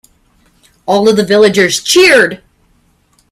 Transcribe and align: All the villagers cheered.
All 0.87 1.05
the 1.13 1.23
villagers 1.23 1.79
cheered. 1.79 2.41